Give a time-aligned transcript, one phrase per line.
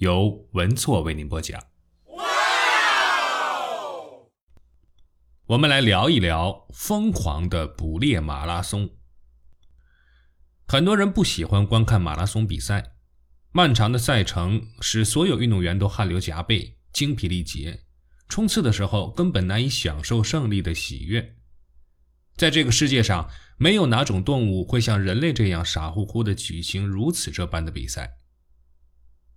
[0.00, 1.62] 由文措为您播讲。
[5.44, 8.88] 我们来聊一聊疯狂的捕猎马拉松。
[10.66, 12.92] 很多人不喜欢观看马拉松比赛，
[13.52, 17.82] 漫长的赛程使所有运动员都汗流浃背、精疲力竭，
[18.26, 21.36] 冲刺的时候根本难以享受胜利的喜悦。
[22.36, 23.28] 在这个世界上，
[23.58, 28.19] 没有哪种动物会像人类这样傻乎乎的举行如此这般的比赛。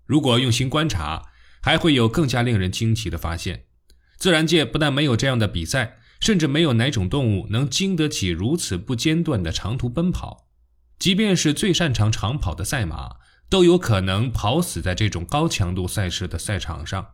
[0.06, 1.24] 如果用心观察，
[1.62, 3.66] 还会有更加令人惊奇的发现。
[4.18, 10.48] 自然界不但没有这样的比赛，甚至没有哪种动物能经得起如此不间断的长途奔跑。
[11.00, 13.18] 即便是最擅长长跑的赛马，
[13.50, 17.08] 都有可能跑死在这种高强度赛事的赛场上。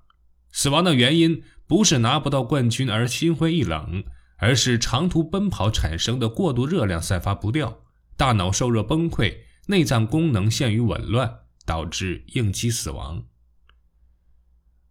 [0.52, 4.04] 死亡的原因不是拿不到冠军而心灰意冷，
[4.38, 7.80] 而是长途奔跑产生的过度热量散发不掉，
[8.18, 11.40] 大脑受热崩溃，内脏功能陷于紊乱。
[11.70, 13.28] 导致应激死亡。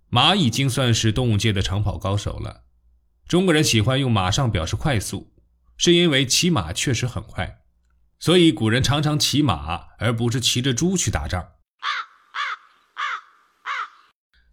[0.09, 2.67] 马已经算是动物界的长跑高手了。
[3.27, 5.35] 中国人喜欢用马上表示快速，
[5.77, 7.63] 是因为骑马确实很快，
[8.21, 11.55] 所以古人常常骑马，而不是骑着猪去打仗。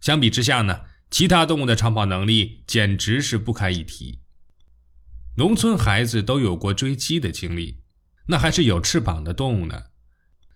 [0.00, 4.18] 相比之下呢，其他动物的长跑能力简直是不堪一提。
[5.36, 7.84] 农村孩子都有过追鸡的经历，
[8.26, 9.84] 那还是有翅膀的动物呢。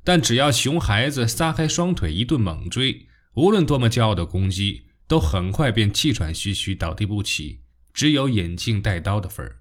[0.03, 7.61] 但只要熊孩子撒开双腿一顿猛追，无论多么骄傲的公鸡，都很快便气喘吁吁倒地不起，
[7.93, 9.61] 只有引颈带刀的份儿。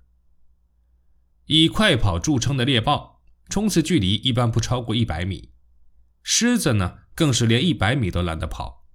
[1.46, 5.50] 以快跑著称的猎豹，冲刺距离一般不超过一百米；
[6.24, 8.86] 狮子呢，更是连一百米都懒得跑，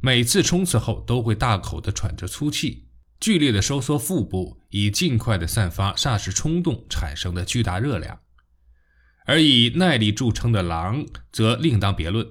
[0.00, 2.88] 每次冲刺后都会大口的喘着粗气，
[3.20, 8.20] 剧烈的收缩腹部，以尽快的散发霎时冲动产生的巨大热量。
[9.24, 12.26] 而以耐力著称的狼则另当别论。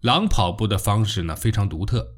[0.00, 2.16] 狼跑步的方式呢非常独特，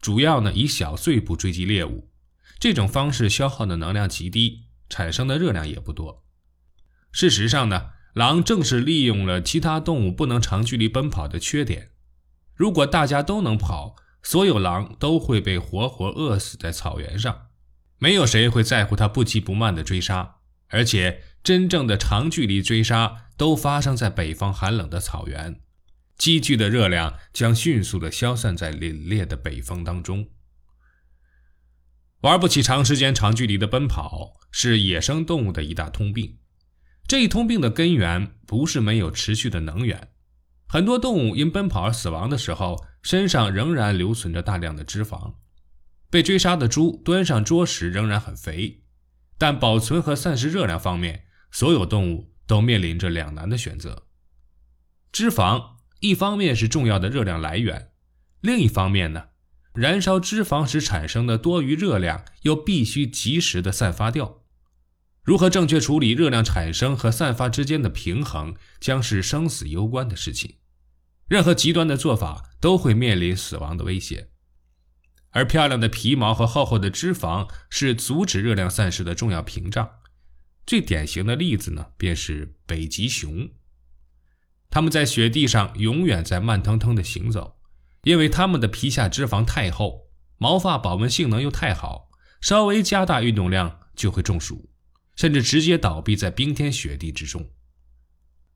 [0.00, 2.10] 主要呢以小碎步追击猎物。
[2.58, 6.24] 这种方式消耗的能量极低，产生的热量也不多。
[7.12, 11.90] 事实上呢，狼正是利用了其他动物不能长距离奔跑的缺点。
[12.54, 17.46] 如果大家都能跑，所有狼都会被活活饿死在草原上，
[17.98, 20.36] 没有谁会在乎它不急不慢的追杀，
[20.68, 21.22] 而且。
[21.46, 25.60] 真正的长距离追杀都发生在北方寒冷的草原，
[26.18, 30.26] 积聚的热量将迅速的消散在凛冽的北风当中。
[32.22, 36.38] 玩不起长时间长距离的奔跑是野生动物的一大通病。
[37.06, 40.08] 这一通病的根源不是没有持续的能源，
[40.66, 45.34] 很多动物因奔跑而死亡的时候，身上仍然留存着大量的脂肪。
[46.10, 48.82] 被追杀的猪端上桌时仍然很肥，
[49.38, 51.22] 但保存和散失热量方面。
[51.58, 54.02] 所有动物都面临着两难的选择：
[55.10, 57.92] 脂肪一方面是重要的热量来源，
[58.42, 59.28] 另一方面呢，
[59.72, 64.42] 燃烧脂肪时产生的多余热量又必须及时的散发掉。
[65.22, 70.56] 如何正确处理热量产生和散发之间的平衡，将是生死攸关的事情。
[71.26, 74.28] 任何极端的做法都会面临死亡的威胁。
[75.30, 79.88] 而漂亮的皮毛和厚厚的脂肪是阻止热量散失的重要屏障。
[80.66, 83.48] 最典型的例子呢，便是北极熊。
[84.68, 87.56] 它们在雪地上永远在慢腾腾地行走，
[88.02, 92.10] 因为它们的皮下脂肪太厚，毛发保温性能又太好，
[92.40, 94.68] 稍微加大运动量就会中暑，
[95.14, 97.48] 甚至直接倒闭在冰天雪地之中。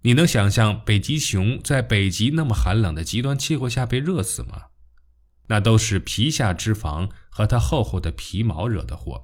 [0.02, 4.64] 你能想象北极熊在北极那么寒冷的极端气候下被热死吗？
[5.46, 9.22] 那都是皮下脂肪和它厚厚的皮毛惹的祸。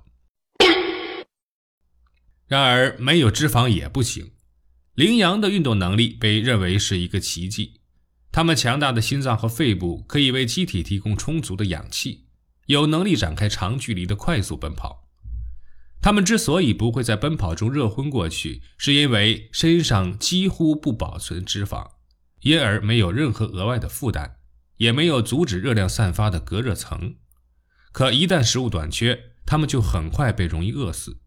[2.49, 4.31] 然而，没有脂肪也不行。
[4.95, 7.81] 羚羊的运动能力被认为是一个奇迹，
[8.31, 12.27] 它们强大的心脏和肺部可以为机体提供充足的氧气，
[12.67, 15.09] 有能力展开长距离的快速奔跑。
[16.01, 21.91] 它们之所以不会在奔跑中热昏过去，是因为身上几乎不保存脂肪，
[22.43, 24.37] 因而没有任何额外的负担，
[24.77, 27.17] 也没有阻止热量散发的隔热层。
[27.91, 31.19] 可一旦食物短缺，它们就很快被容易饿死。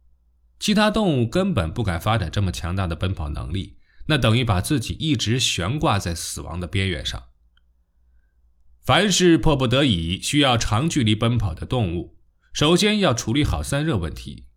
[0.59, 3.77] 其他动物根本不敢发展这么强大的奔跑能力，
[4.07, 7.23] 那等于把自己一直悬挂在死亡的边缘上。
[8.81, 12.17] 凡是迫不得已需要长距离奔跑的动物，
[12.51, 14.47] 首先要处理好散热问题，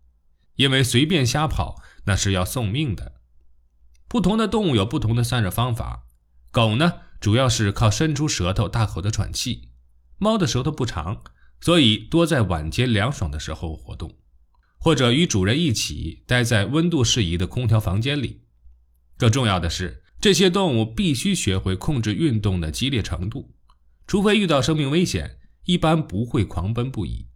[0.55, 3.13] 因为随便瞎跑那是要送命的。
[4.07, 6.05] 不同的动物有不同的散热方法，
[6.51, 9.69] 狗呢主要是靠伸出舌头大口的喘气，
[10.17, 11.21] 猫的舌头不长，
[11.61, 14.17] 所以多在晚间凉爽的时候活动，
[14.83, 18.41] 或者与主人一起待在温度适宜的空调房间里。
[19.15, 23.55] 更重要的是，这些动物必须学会控制运动的激烈程度，
[24.05, 27.29] 除非遇到生命危险，一般不会狂奔不已。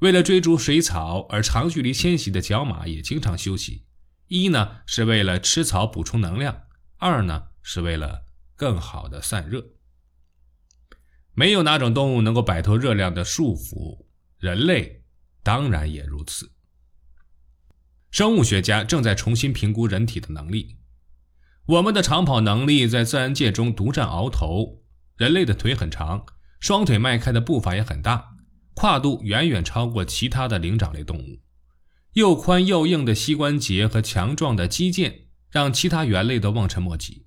[0.00, 3.84] 为了追逐水草而长距离迁徙的角马也经常休息，
[4.26, 6.62] 一呢是为了吃草补充能量，
[6.96, 8.26] 二呢是为了
[8.56, 9.64] 更好的散热。
[11.32, 14.06] 没有哪种动物能够摆脱热量的束缚，
[14.38, 15.04] 人类
[15.44, 16.50] 当然也如此。
[18.12, 20.76] 生物学家正在重新评估人体的能力。
[21.64, 24.82] 我们的长跑能力在自然界中独占鳌头。
[25.16, 26.26] 人类的腿很长，
[26.60, 28.34] 双腿迈开的步伐也很大，
[28.74, 31.40] 跨度远远超过其他的灵长类动物。
[32.12, 37.24] 又宽又硬的膝关节和强壮的肌腱让其他猿类都望尘莫及。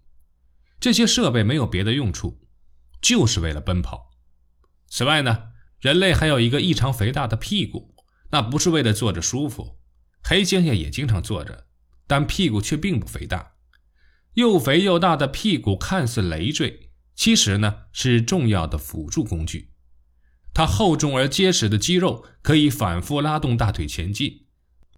[0.80, 2.46] 这些设备没有别的用处，
[3.02, 4.12] 就是为了奔跑。
[4.88, 5.46] 此外呢，
[5.80, 7.96] 人类还有一个异常肥大的屁股，
[8.30, 9.80] 那不是为了坐着舒服。
[10.28, 11.68] 黑猩猩也经常坐着，
[12.08, 13.52] 但屁股却并不肥大。
[14.34, 19.70] 又肥又大的屁股看似累赘，其实呢是重要的辅助工具。
[20.52, 24.46] 它厚重而结实的肌肉可以反复拉动大腿前进，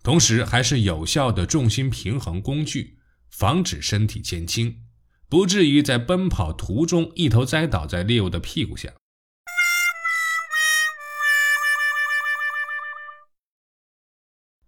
[0.02, 2.98] 同时还是有效的重心平衡工具，
[3.30, 4.84] 防止身体前倾，
[5.28, 8.94] 不至于在奔跑途中一头栽倒在猎物的屁股下。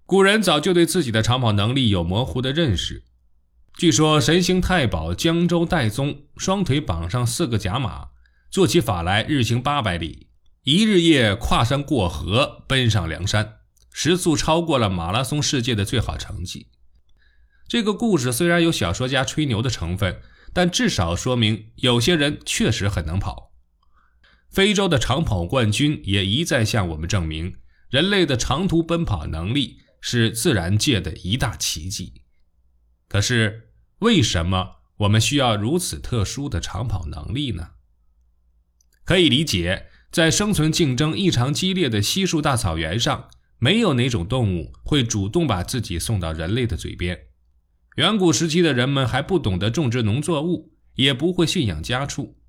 [0.10, 3.04] 古人早就对自己的长跑能力有模糊的认识。
[3.78, 8.08] 据说神行太保江州戴宗双腿绑上四个甲马，
[8.50, 10.30] 做起法来日行八百里，
[10.64, 13.58] 一日夜跨山过河，奔上梁山，
[13.94, 16.70] 时速超过了马拉松世界的最好成绩。
[17.68, 20.22] 这个故事虽然有小说家吹牛的成分，
[20.52, 23.52] 但至少说明有些人确实很能跑。
[24.50, 27.58] 非洲的长跑冠军也一再向我们证明，
[27.92, 32.22] 人类的长途奔跑能力是自然界的一大奇迹。
[33.08, 33.66] 可是。
[34.00, 37.72] 为什么我们需要如此特殊的长跑能力呢？
[39.04, 47.28] 可以理解，在生存竞争异常激烈的稀树大草原上，没有哪种动物会主动把自己送到人类的嘴边。
[47.98, 52.40] 远古时期的人们还不懂得种植农作物，也不会驯养家畜。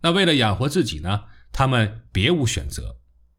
[0.00, 1.24] 那为了养活自己呢？
[1.52, 2.96] 他们别无选择，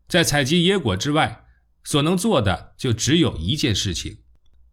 [0.08, 1.45] 在采集野果之外，
[1.86, 4.18] 所能做的就只有一件事情，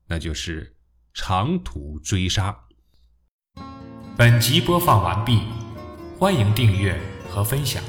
[0.07, 0.75] 那就是
[1.13, 2.59] 长途追杀。
[4.17, 5.41] 本集播放完毕，
[6.19, 6.99] 欢迎订阅
[7.29, 7.85] 和分享。